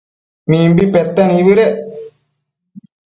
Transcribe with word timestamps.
Mimbi 0.49 0.83
pete 0.93 1.21
nibëdec 1.25 1.75